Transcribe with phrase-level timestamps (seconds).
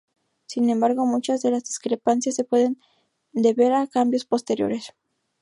[0.47, 2.81] Sin embargo, muchas de las discrepancias se pueden
[3.33, 4.95] deber a cambios posteriores.